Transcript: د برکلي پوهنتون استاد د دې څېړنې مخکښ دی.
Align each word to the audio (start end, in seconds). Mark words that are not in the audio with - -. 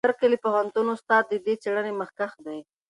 د 0.01 0.05
برکلي 0.07 0.37
پوهنتون 0.45 0.87
استاد 0.95 1.23
د 1.27 1.33
دې 1.45 1.53
څېړنې 1.61 1.91
مخکښ 2.01 2.33
دی. 2.45 2.59